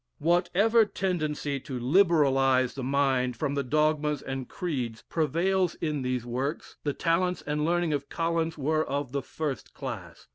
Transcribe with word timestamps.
Whatever 0.17 0.83
tendency 0.83 1.59
to 1.59 1.79
'liberalise' 1.79 2.73
the 2.73 2.81
mind 2.83 3.37
from 3.37 3.53
the 3.53 3.61
dogmas 3.63 4.23
and 4.23 4.49
creeds 4.49 5.03
prevails 5.03 5.75
in 5.75 6.01
these 6.01 6.25
works, 6.25 6.77
the 6.83 6.93
talents 6.93 7.43
and 7.45 7.63
learning 7.63 7.93
of 7.93 8.09
Collins 8.09 8.57
were 8.57 8.83
of 8.83 9.11
the 9.11 9.21
first 9.21 9.75
class. 9.75 10.25